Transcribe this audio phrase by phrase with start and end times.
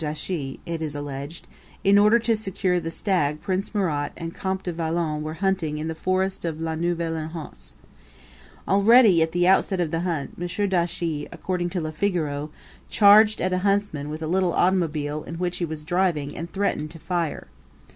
[0.01, 1.45] Dauchis, it is alleged,
[1.83, 5.89] in order to secure the stag Prince Murat and Comte de Valon were hunting in
[5.89, 7.75] the forest of La Neuville en Hetz.
[8.67, 10.47] Already, at the outset of the hunt, M.
[10.69, 12.49] Dauchis, according to Le Figaro,
[12.89, 16.89] charged at a huntsman with a little automobile in which he was driving and threatened
[16.89, 17.45] to fire.